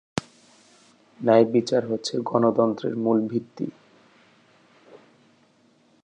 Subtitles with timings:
[1.19, 3.67] ন্যায়বিচার হচ্ছে গণতন্ত্রের মূল ভিত্তি।